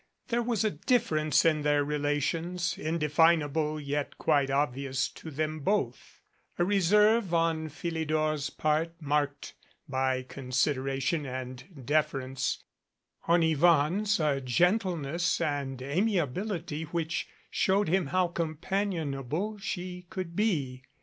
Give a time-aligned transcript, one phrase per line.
[0.29, 6.21] There was a difference in their relations, indefinable yet quite ob vious to them both,
[6.57, 9.53] a reserve on Philidor's part, marked
[9.87, 12.63] by consideration and deference;
[13.27, 20.81] on Yvonne's a gentleness and amiability which showed him how companionable she could be.